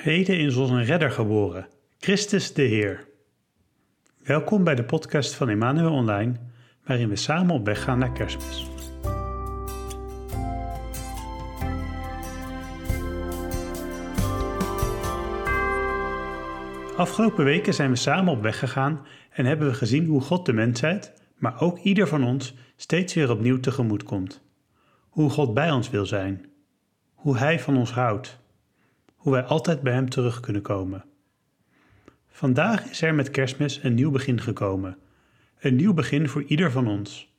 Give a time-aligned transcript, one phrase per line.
[0.00, 1.68] Heden is ons een redder geboren,
[1.98, 3.08] Christus de Heer.
[4.22, 6.32] Welkom bij de podcast van Emmanuel Online,
[6.84, 8.68] waarin we samen op weg gaan naar kerstmis.
[16.96, 20.52] Afgelopen weken zijn we samen op weg gegaan en hebben we gezien hoe God de
[20.52, 24.42] mensheid, maar ook ieder van ons, steeds weer opnieuw tegemoet komt.
[25.08, 26.46] Hoe God bij ons wil zijn.
[27.14, 28.39] Hoe Hij van ons houdt
[29.20, 31.04] hoe wij altijd bij Hem terug kunnen komen.
[32.28, 34.96] Vandaag is er met kerstmis een nieuw begin gekomen.
[35.58, 37.34] Een nieuw begin voor ieder van ons.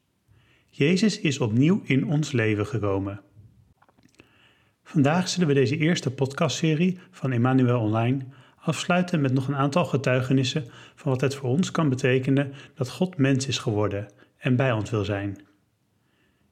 [0.70, 3.22] Jezus is opnieuw in ons leven gekomen.
[4.84, 10.66] Vandaag zullen we deze eerste podcastserie van Emmanuel Online afsluiten met nog een aantal getuigenissen
[10.96, 14.08] van wat het voor ons kan betekenen dat God mens is geworden
[14.38, 15.38] en bij ons wil zijn.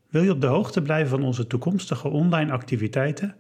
[0.10, 3.36] Wil je op de hoogte blijven van onze toekomstige online activiteiten?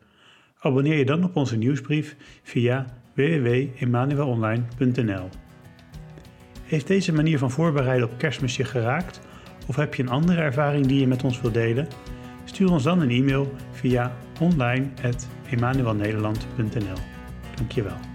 [0.62, 5.30] Abonneer je dan op onze nieuwsbrief via www.emmanuelonline.nl.
[6.64, 9.22] Heeft deze manier van voorbereiden op kerstmis je geraakt?
[9.68, 11.88] Of heb je een andere ervaring die je met ons wilt delen?
[12.46, 16.98] Stuur ons dan een e-mail via online.emmanuelnederland.nl.
[17.56, 18.09] Dankjewel.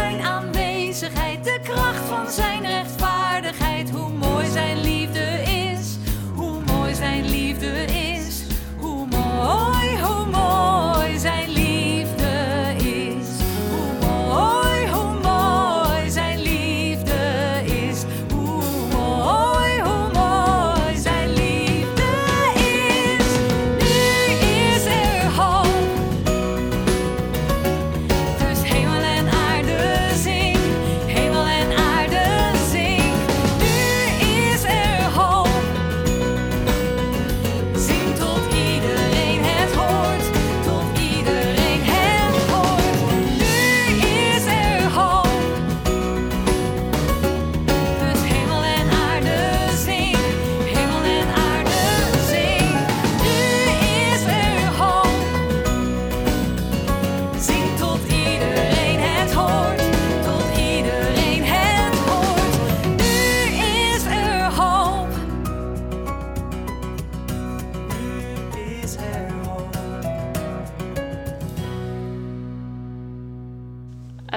[0.00, 2.64] Zijn aanwezigheid, de kracht van zijn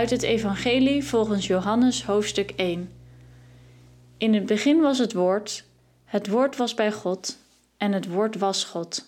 [0.03, 2.91] uit het Evangelie volgens Johannes hoofdstuk 1.
[4.17, 5.65] In het begin was het Woord,
[6.05, 7.37] het Woord was bij God
[7.77, 9.05] en het Woord was God.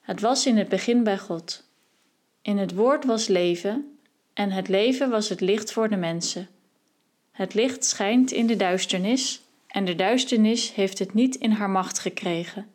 [0.00, 1.64] Het was in het begin bij God.
[2.42, 3.98] In het Woord was leven
[4.34, 6.48] en het leven was het licht voor de mensen.
[7.32, 11.98] Het licht schijnt in de duisternis en de duisternis heeft het niet in haar macht
[11.98, 12.66] gekregen.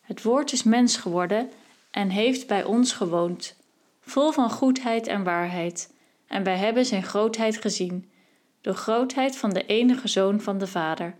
[0.00, 1.50] Het Woord is mens geworden
[1.90, 3.58] en heeft bij ons gewoond
[4.10, 5.94] vol van goedheid en waarheid,
[6.26, 8.10] en wij hebben zijn grootheid gezien,
[8.60, 11.14] de grootheid van de enige zoon van de Vader.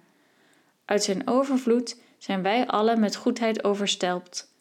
[0.85, 4.55] Uit zijn overvloed zijn wij allen met goedheid overstelpt.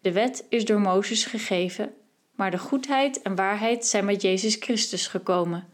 [0.00, 1.92] De wet is door Mozes gegeven,
[2.34, 5.68] maar de goedheid en waarheid zijn met Jezus Christus gekomen.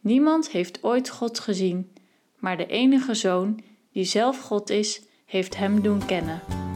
[0.00, 1.92] Niemand heeft ooit God gezien,
[2.36, 3.60] maar de enige zoon,
[3.92, 6.71] die zelf God is, heeft hem doen kennen.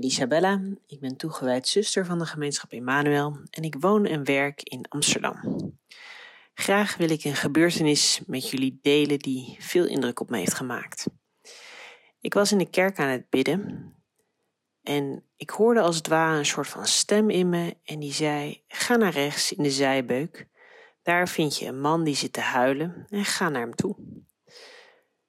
[0.00, 4.62] Ben Isabella, ik ben toegewijd zuster van de gemeenschap Emmanuel en ik woon en werk
[4.62, 5.72] in Amsterdam.
[6.54, 11.06] Graag wil ik een gebeurtenis met jullie delen die veel indruk op me heeft gemaakt.
[12.20, 13.94] Ik was in de kerk aan het bidden
[14.82, 18.62] en ik hoorde als het ware een soort van stem in me en die zei:
[18.68, 20.46] Ga naar rechts in de zijbeuk.
[21.02, 23.96] Daar vind je een man die zit te huilen en ga naar hem toe.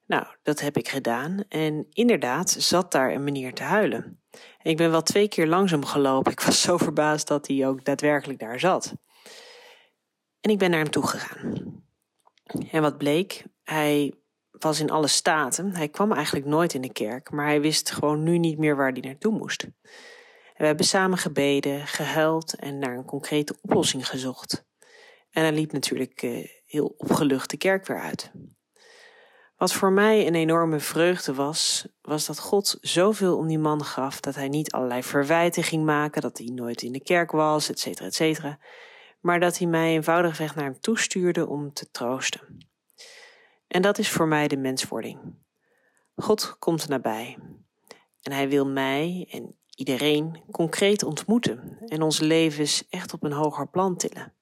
[0.08, 4.20] Nou, dat heb ik gedaan en inderdaad zat daar een meneer te huilen.
[4.68, 6.32] Ik ben wel twee keer langzaam gelopen.
[6.32, 8.94] Ik was zo verbaasd dat hij ook daadwerkelijk daar zat.
[10.40, 11.82] En ik ben naar hem toe gegaan.
[12.70, 14.14] En wat bleek, hij
[14.50, 15.74] was in alle staten.
[15.74, 18.92] Hij kwam eigenlijk nooit in de kerk, maar hij wist gewoon nu niet meer waar
[18.92, 19.66] hij naartoe moest.
[20.56, 24.66] We hebben samen gebeden, gehuild en naar een concrete oplossing gezocht.
[25.30, 28.30] En hij liep natuurlijk uh, heel opgelucht de kerk weer uit.
[29.58, 34.20] Wat voor mij een enorme vreugde was, was dat God zoveel om die man gaf
[34.20, 37.80] dat hij niet allerlei verwijten ging maken, dat hij nooit in de kerk was, et
[37.80, 38.58] cetera, et cetera,
[39.20, 42.66] maar dat hij mij eenvoudigweg naar hem toestuurde om te troosten.
[43.68, 45.18] En dat is voor mij de menswording.
[46.14, 47.38] God komt nabij
[48.22, 53.68] en hij wil mij en iedereen concreet ontmoeten en onze levens echt op een hoger
[53.68, 54.34] plan tillen.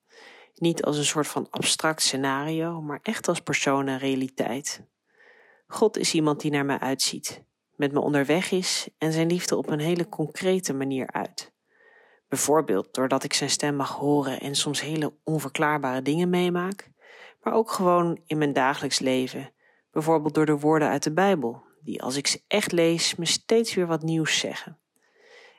[0.55, 4.85] Niet als een soort van abstract scenario, maar echt als persoon en realiteit.
[5.67, 7.45] God is iemand die naar mij uitziet,
[7.77, 11.53] met me onderweg is en zijn liefde op een hele concrete manier uit.
[12.29, 16.91] Bijvoorbeeld doordat ik zijn stem mag horen en soms hele onverklaarbare dingen meemaak,
[17.43, 19.53] maar ook gewoon in mijn dagelijks leven,
[19.91, 23.75] bijvoorbeeld door de woorden uit de Bijbel, die als ik ze echt lees me steeds
[23.75, 24.79] weer wat nieuws zeggen.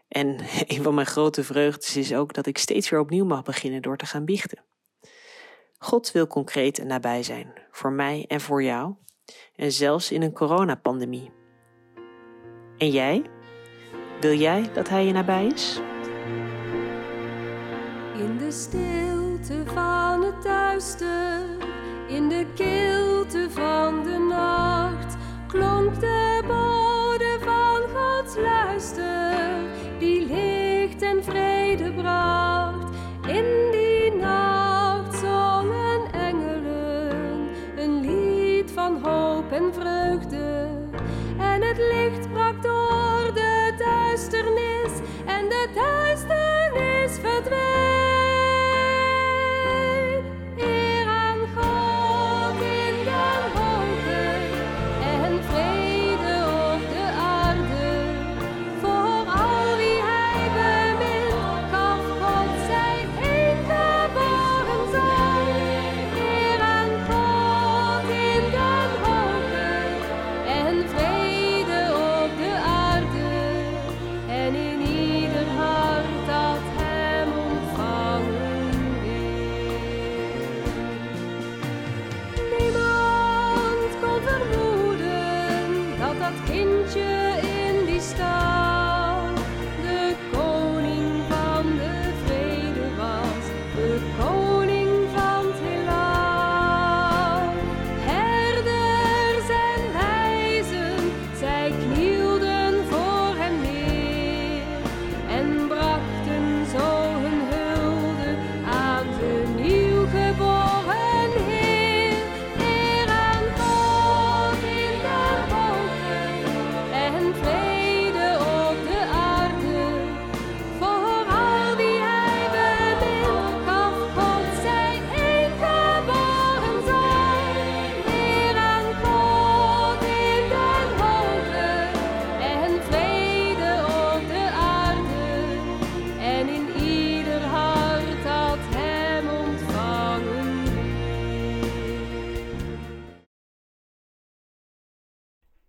[0.07, 0.39] En
[0.74, 3.98] een van mijn grote vreugdes is ook dat ik steeds weer opnieuw mag beginnen door
[3.98, 4.65] te gaan biechten.
[5.77, 8.95] God wil concreet en nabij zijn, voor mij en voor jou,
[9.56, 11.32] en zelfs in een coronapandemie.
[12.78, 13.24] En jij?
[14.20, 15.80] Wil jij dat Hij je nabij is?
[18.14, 21.42] In de stilte van het duister,
[22.08, 25.16] in de kilte van de nacht,
[25.48, 29.27] klonk de bode van Gods luister,
[45.64, 46.17] en de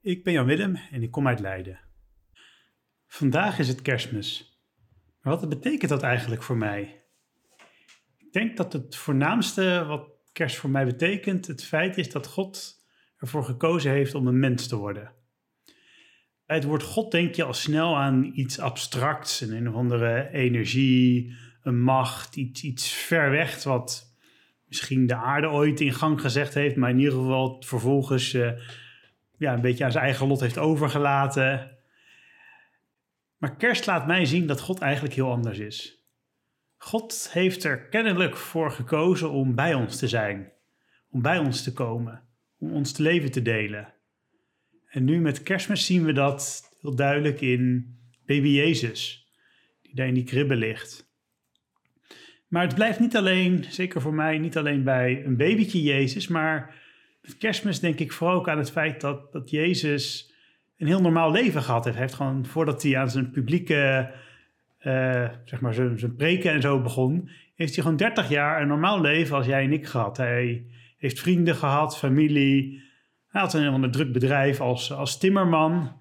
[0.09, 1.79] Ik ben Jan Willem en ik kom uit Leiden.
[3.07, 4.61] Vandaag is het kerstmis.
[5.23, 7.03] Maar wat betekent dat eigenlijk voor mij?
[8.19, 12.85] Ik denk dat het voornaamste wat kerst voor mij betekent het feit is dat God
[13.17, 15.13] ervoor gekozen heeft om een mens te worden.
[16.47, 20.29] Bij het woord God denk je al snel aan iets abstracts, een een of andere
[20.33, 24.17] energie, een macht, iets, iets ver weg wat
[24.65, 28.51] misschien de aarde ooit in gang gezegd heeft, maar in ieder geval vervolgens eh,
[29.39, 31.79] ja, een beetje aan zijn eigen lot heeft overgelaten.
[33.37, 36.07] Maar kerst laat mij zien dat God eigenlijk heel anders is.
[36.77, 40.53] God heeft er kennelijk voor gekozen om bij ons te zijn,
[41.11, 42.23] om bij ons te komen,
[42.59, 43.95] om ons te leven te delen.
[44.89, 47.95] En nu met kerstmis zien we dat heel duidelijk in
[48.27, 49.29] baby Jezus,
[49.83, 51.07] die daar in die kribbe ligt.
[52.49, 56.75] Maar het blijft niet alleen, zeker voor mij, niet alleen bij een babytje Jezus, maar
[57.37, 60.33] kerstmis denk ik vooral ook aan het feit dat, dat Jezus
[60.79, 61.97] een heel normaal leven gehad heeft.
[61.97, 64.11] Hij heeft gewoon, voordat hij aan zijn publieke,
[64.79, 68.69] eh, zeg maar, zijn, zijn preken en zo begon, heeft hij gewoon 30 jaar een
[68.69, 70.17] normaal leven als jij en ik gehad.
[70.17, 70.65] Hij
[70.99, 72.83] heeft vrienden gehad, familie.
[73.29, 75.93] Hij had een, een druk bedrijf als, als timmerman.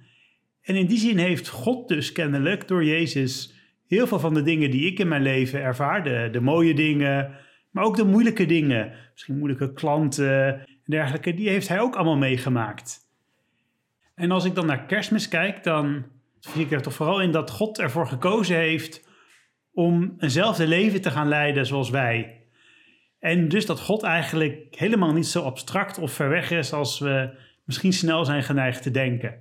[0.61, 3.53] En in die zin heeft God dus kennelijk door Jezus
[3.87, 7.31] heel veel van de dingen die ik in mijn leven ervaarde, de mooie dingen,
[7.71, 12.17] maar ook de moeilijke dingen, misschien moeilijke klanten en dergelijke, die heeft hij ook allemaal
[12.17, 12.99] meegemaakt.
[14.15, 16.05] En als ik dan naar kerstmis kijk, dan
[16.39, 19.07] zie ik er toch vooral in dat God ervoor gekozen heeft
[19.73, 22.43] om eenzelfde leven te gaan leiden zoals wij.
[23.19, 27.37] En dus dat God eigenlijk helemaal niet zo abstract of ver weg is als we
[27.63, 29.35] misschien snel zijn geneigd te denken.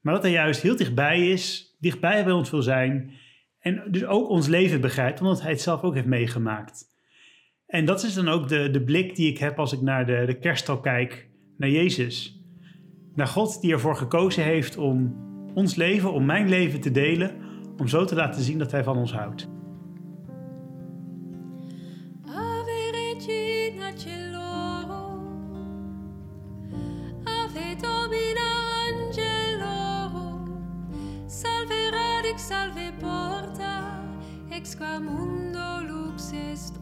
[0.00, 3.12] Maar dat hij juist heel dichtbij is, dichtbij bij ons wil zijn
[3.58, 6.89] en dus ook ons leven begrijpt, omdat hij het zelf ook heeft meegemaakt.
[7.70, 10.22] En dat is dan ook de, de blik die ik heb als ik naar de,
[10.26, 12.44] de kerststal kijk, naar Jezus.
[13.14, 15.16] Naar God die ervoor gekozen heeft om
[15.54, 17.34] ons leven, om mijn leven te delen,
[17.76, 19.48] om zo te laten zien dat hij van ons houdt.
[32.48, 34.00] Salve porta,
[34.50, 36.74] ex qua mundo lux est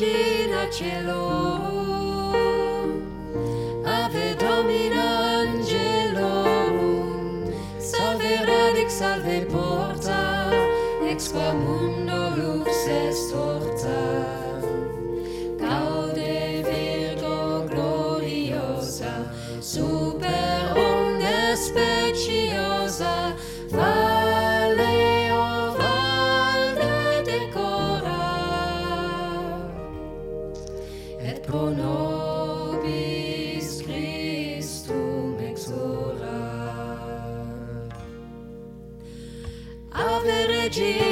[0.00, 1.77] Regina Cielo,
[40.68, 41.07] magic.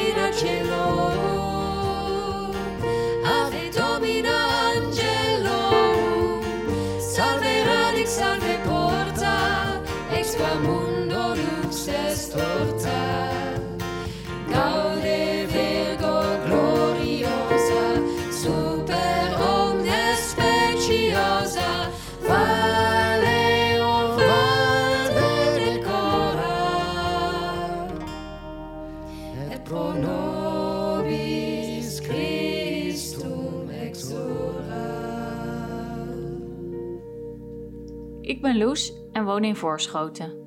[38.26, 40.44] Ik ben Loes en woon in Voorschoten.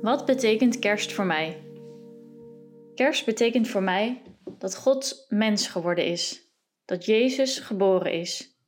[0.00, 1.66] Wat betekent kerst voor mij?
[2.94, 4.22] Kerst betekent voor mij
[4.58, 6.50] dat God mens geworden is,
[6.84, 8.58] dat Jezus geboren is.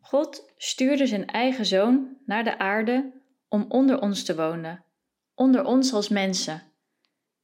[0.00, 4.84] God stuurde zijn eigen zoon naar de aarde om onder ons te wonen,
[5.34, 6.62] onder ons als mensen.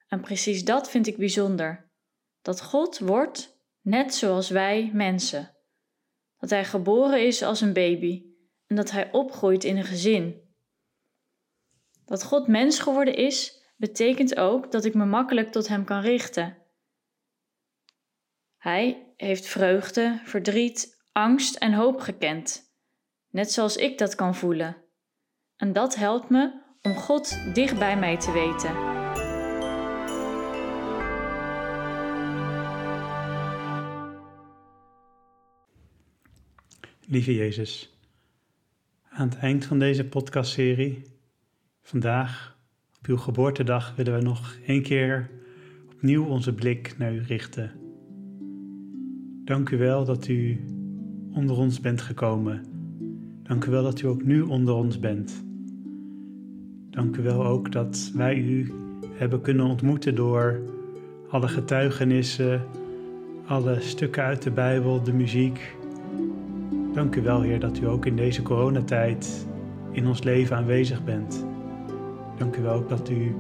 [0.09, 1.91] En precies dat vind ik bijzonder:
[2.43, 5.57] dat God wordt net zoals wij mensen.
[6.39, 8.29] Dat hij geboren is als een baby
[8.71, 10.41] en dat hij opgroeit in een gezin.
[12.05, 16.57] Dat God mens geworden is, betekent ook dat ik me makkelijk tot hem kan richten.
[18.57, 22.75] Hij heeft vreugde, verdriet, angst en hoop gekend,
[23.31, 24.77] net zoals ik dat kan voelen.
[25.57, 28.89] En dat helpt me om God dicht bij mij te weten.
[37.07, 38.00] Lieve Jezus,
[39.21, 41.03] aan het eind van deze podcastserie,
[41.83, 42.59] vandaag
[42.99, 45.31] op uw geboortedag, willen we nog één keer
[45.93, 47.73] opnieuw onze blik naar u richten.
[49.45, 50.65] Dank u wel dat u
[51.35, 52.65] onder ons bent gekomen.
[53.43, 55.45] Dank u wel dat u ook nu onder ons bent.
[56.91, 58.73] Dank u wel ook dat wij u
[59.13, 60.61] hebben kunnen ontmoeten door
[61.29, 62.63] alle getuigenissen,
[63.47, 65.79] alle stukken uit de Bijbel, de muziek.
[66.93, 69.47] Dank u wel, Heer, dat u ook in deze coronatijd
[69.91, 71.47] in ons leven aanwezig bent.
[72.39, 73.35] Dank u wel ook dat u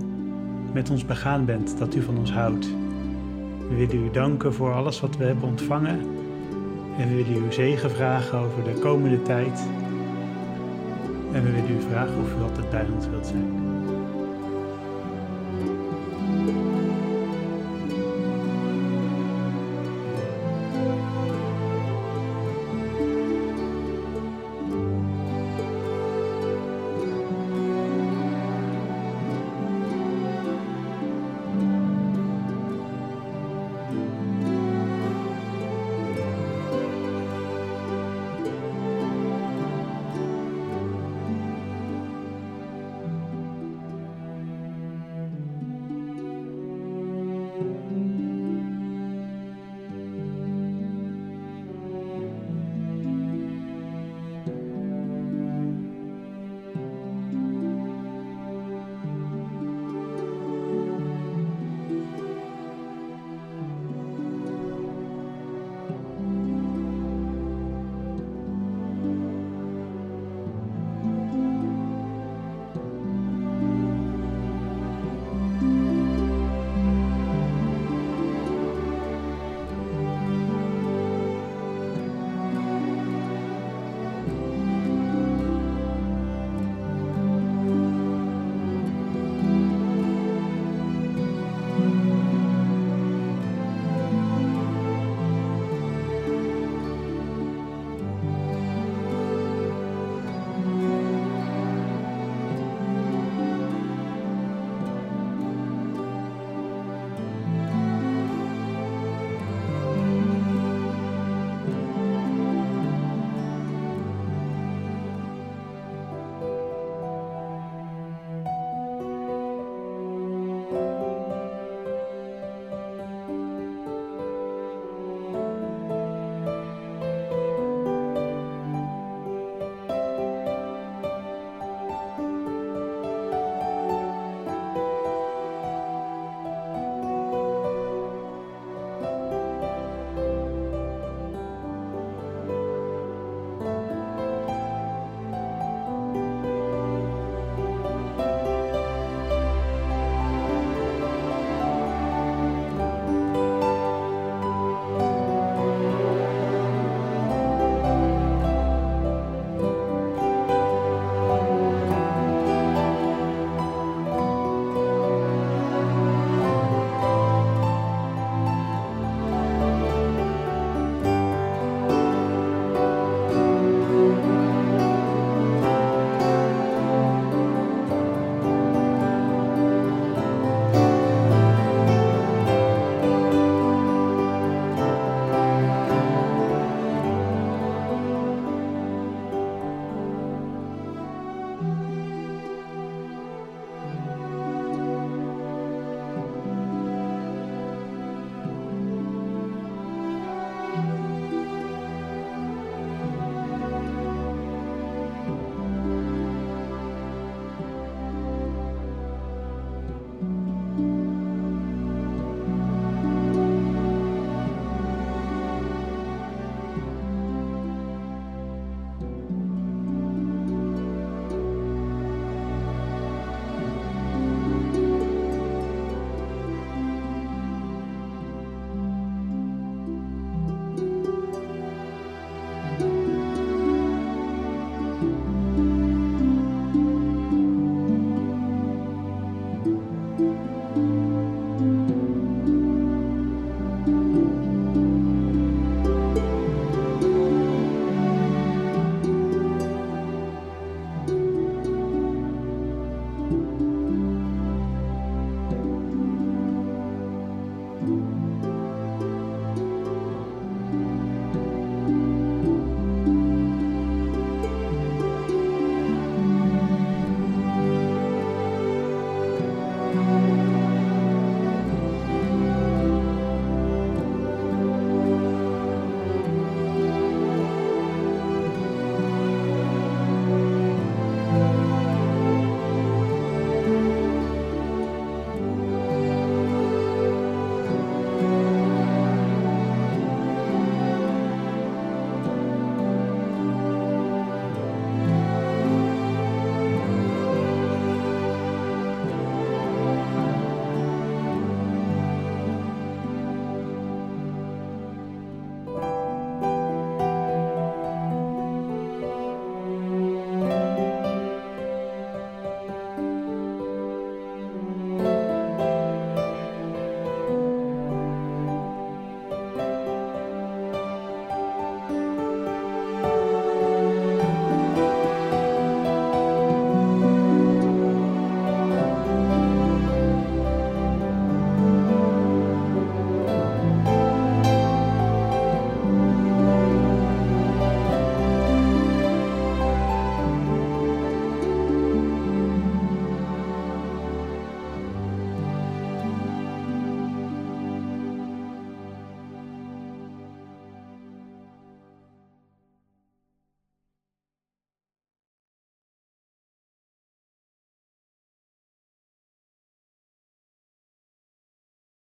[0.72, 2.66] met ons begaan bent, dat u van ons houdt.
[3.68, 5.98] We willen u danken voor alles wat we hebben ontvangen.
[6.98, 9.66] En we willen u zegen vragen over de komende tijd.
[11.32, 13.69] En we willen u vragen of u altijd bij ons wilt zijn.